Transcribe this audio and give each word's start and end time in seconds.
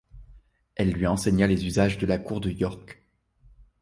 Elle 0.73 0.93
lui 0.93 1.05
enseigna 1.05 1.45
les 1.45 1.67
usages 1.67 1.99
de 1.99 2.07
la 2.07 2.17
cour 2.17 2.41
de 2.41 2.49
York. 2.49 3.03